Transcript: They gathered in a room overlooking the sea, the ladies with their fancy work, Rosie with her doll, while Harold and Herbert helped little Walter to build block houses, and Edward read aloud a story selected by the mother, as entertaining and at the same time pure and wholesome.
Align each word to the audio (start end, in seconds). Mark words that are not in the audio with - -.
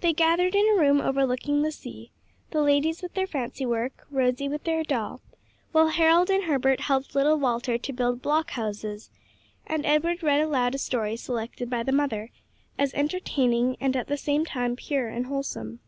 They 0.00 0.14
gathered 0.14 0.54
in 0.54 0.66
a 0.70 0.80
room 0.80 0.98
overlooking 1.02 1.60
the 1.60 1.72
sea, 1.72 2.10
the 2.52 2.62
ladies 2.62 3.02
with 3.02 3.12
their 3.12 3.26
fancy 3.26 3.66
work, 3.66 4.06
Rosie 4.10 4.48
with 4.48 4.64
her 4.66 4.82
doll, 4.82 5.20
while 5.72 5.88
Harold 5.88 6.30
and 6.30 6.44
Herbert 6.44 6.80
helped 6.80 7.14
little 7.14 7.38
Walter 7.38 7.76
to 7.76 7.92
build 7.92 8.22
block 8.22 8.52
houses, 8.52 9.10
and 9.66 9.84
Edward 9.84 10.22
read 10.22 10.40
aloud 10.40 10.74
a 10.74 10.78
story 10.78 11.16
selected 11.16 11.68
by 11.68 11.82
the 11.82 11.92
mother, 11.92 12.30
as 12.78 12.94
entertaining 12.94 13.76
and 13.78 13.94
at 13.94 14.06
the 14.06 14.16
same 14.16 14.46
time 14.46 14.74
pure 14.74 15.08
and 15.08 15.26
wholesome. 15.26 15.80